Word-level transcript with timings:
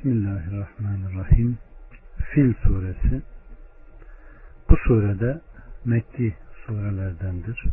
Bismillahirrahmanirrahim. 0.00 1.58
Fil 2.16 2.54
suresi. 2.62 3.22
Bu 4.70 4.76
surede 4.76 5.40
Mekki 5.84 6.34
surelerdendir. 6.66 7.64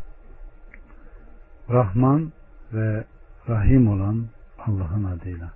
Rahman 1.70 2.32
ve 2.74 3.04
Rahim 3.50 3.88
olan 3.88 4.26
Allah'ın 4.60 5.04
adıyla. 5.04 5.52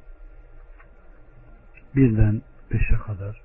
Birden 1.96 2.42
beşe 2.74 2.96
kadar. 2.96 3.42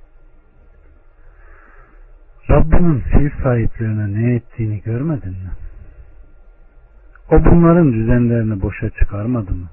Rabbinin 2.50 3.00
fil 3.00 3.42
sahiplerine 3.42 4.22
ne 4.22 4.34
ettiğini 4.34 4.82
görmedin 4.82 5.30
mi? 5.30 5.52
O 7.30 7.44
bunların 7.44 7.92
düzenlerini 7.92 8.62
boşa 8.62 8.90
çıkarmadı 8.90 9.52
mı? 9.52 9.68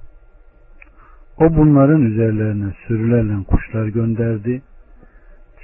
O 1.38 1.56
bunların 1.56 2.02
üzerlerine 2.02 2.74
sürülerle 2.88 3.44
kuşlar 3.44 3.88
gönderdi 3.88 4.62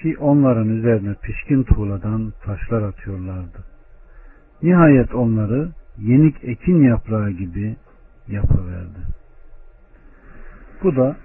ki 0.01 0.17
onların 0.19 0.69
üzerine 0.69 1.15
pişkin 1.21 1.63
tuğladan 1.63 2.33
taşlar 2.43 2.81
atıyorlardı. 2.81 3.63
Nihayet 4.63 5.15
onları 5.15 5.69
yenik 5.97 6.43
ekin 6.43 6.83
yaprağı 6.83 7.31
gibi 7.31 7.75
yapıverdi. 8.27 8.99
Bu 10.83 10.95
da 10.95 11.15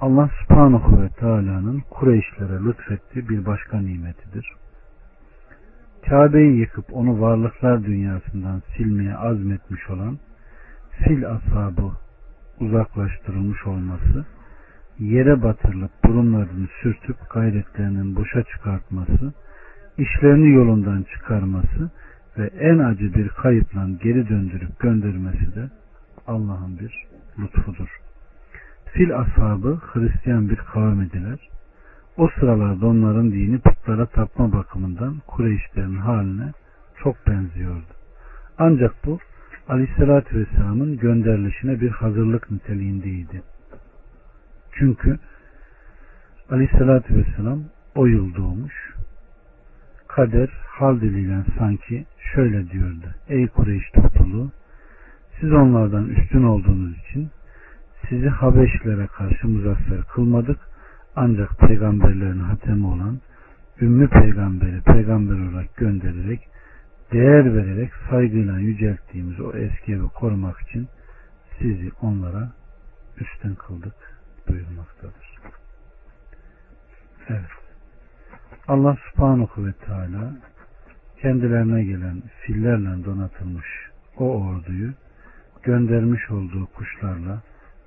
Allah 0.00 0.30
subhanahu 0.42 1.02
ve 1.02 1.08
teala'nın 1.08 1.82
Kureyşlere 1.90 2.64
lütfettiği 2.64 3.28
bir 3.28 3.46
başka 3.46 3.80
nimetidir. 3.80 4.46
Kabe'yi 6.08 6.58
yıkıp 6.58 6.84
onu 6.92 7.20
varlıklar 7.20 7.84
dünyasından 7.84 8.62
silmeye 8.76 9.16
azmetmiş 9.16 9.90
olan 9.90 10.18
fil 10.90 11.30
ashabı 11.30 11.92
uzaklaştırılmış 12.62 13.66
olması, 13.66 14.24
yere 14.98 15.42
batırılıp 15.42 15.90
burunlarını 16.04 16.68
sürtüp 16.82 17.16
gayretlerinin 17.30 18.16
boşa 18.16 18.42
çıkartması, 18.42 19.32
işlerini 19.98 20.54
yolundan 20.54 21.02
çıkarması 21.02 21.90
ve 22.38 22.50
en 22.60 22.78
acı 22.78 23.14
bir 23.14 23.28
kayıpla 23.28 23.88
geri 24.02 24.28
döndürüp 24.28 24.80
göndermesi 24.80 25.54
de 25.54 25.70
Allah'ın 26.26 26.78
bir 26.78 27.06
lütfudur. 27.38 28.00
Fil 28.92 29.18
ashabı 29.18 29.80
Hristiyan 29.92 30.48
bir 30.48 30.56
kavim 30.56 31.02
idiler. 31.02 31.38
O 32.16 32.28
sıralarda 32.28 32.86
onların 32.86 33.32
dini 33.32 33.58
putlara 33.58 34.06
tapma 34.06 34.52
bakımından 34.52 35.14
Kureyşlerin 35.26 35.96
haline 35.96 36.52
çok 37.02 37.26
benziyordu. 37.26 37.92
Ancak 38.58 38.94
bu 39.06 39.18
Aleyhisselatü 39.68 40.38
Vesselam'ın 40.38 40.96
gönderilişine 40.96 41.80
bir 41.80 41.90
hazırlık 41.90 42.50
niteliğindeydi. 42.50 43.42
Çünkü 44.72 45.18
Aleyhisselatü 46.50 47.16
Vesselam 47.16 47.62
o 47.94 48.06
yıl 48.06 48.34
doğmuş. 48.34 48.94
Kader 50.08 50.48
hal 50.66 51.00
diliyle 51.00 51.44
sanki 51.58 52.06
şöyle 52.34 52.70
diyordu. 52.70 53.06
Ey 53.28 53.46
Kureyş 53.48 53.90
topluluğu 53.90 54.50
siz 55.40 55.52
onlardan 55.52 56.08
üstün 56.08 56.42
olduğunuz 56.42 56.98
için 56.98 57.30
sizi 58.08 58.28
Habeşlere 58.28 59.06
karşı 59.06 59.48
muzaffer 59.48 60.02
kılmadık 60.02 60.58
ancak 61.16 61.58
peygamberlerin 61.58 62.38
hatemi 62.38 62.86
olan 62.86 63.18
Ümmü 63.80 64.08
peygamberi 64.08 64.80
peygamber 64.80 65.50
olarak 65.50 65.76
göndererek 65.76 66.48
değer 67.12 67.54
vererek 67.54 67.92
saygıyla 68.10 68.58
yücelttiğimiz 68.58 69.40
o 69.40 69.52
eski 69.56 69.92
evi 69.92 70.08
korumak 70.08 70.60
için 70.60 70.88
sizi 71.58 71.90
onlara 72.02 72.52
üstün 73.16 73.54
kıldık 73.54 73.94
buyurmaktadır. 74.48 75.38
Evet. 77.28 77.50
Allah 78.68 78.96
subhanahu 79.10 79.66
ve 79.66 79.72
teala 79.72 80.36
kendilerine 81.20 81.84
gelen 81.84 82.22
fillerle 82.40 83.04
donatılmış 83.04 83.66
o 84.16 84.42
orduyu 84.42 84.92
göndermiş 85.62 86.30
olduğu 86.30 86.66
kuşlarla 86.66 87.42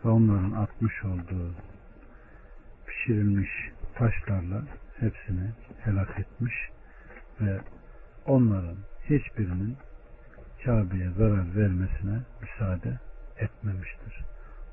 ve 0.05 0.09
onların 0.09 0.51
atmış 0.51 1.05
olduğu 1.05 1.55
pişirilmiş 2.87 3.49
taşlarla 3.95 4.63
hepsini 4.99 5.51
helak 5.83 6.19
etmiş 6.19 6.53
ve 7.41 7.59
onların 8.25 8.77
hiçbirinin 9.09 9.77
Kabe'ye 10.65 11.09
zarar 11.09 11.55
vermesine 11.55 12.19
müsaade 12.41 12.99
etmemiştir. 13.37 14.25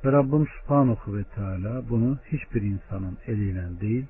Ve 0.05 0.13
Rabbim 0.13 0.47
Subhanahu 0.47 1.17
ve 1.17 1.25
Teala 1.25 1.89
bunu 1.89 2.19
hiçbir 2.27 2.63
insanın 2.63 3.19
eliyle 3.27 3.81
değil, 3.81 4.07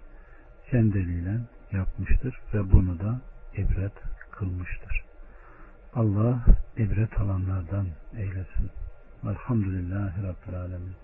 kendi 0.70 0.98
eliyle 0.98 1.40
yapmıştır 1.72 2.40
ve 2.54 2.72
bunu 2.72 2.98
da 2.98 3.20
ibret 3.54 3.92
kılmıştır. 4.30 5.04
Allah 5.94 6.44
ibret 6.76 7.20
alanlardan 7.20 7.86
eylesin. 8.16 8.70
Velhamdülillahi 9.24 10.22
Rabbil 10.22 10.60
Alemin. 10.60 10.94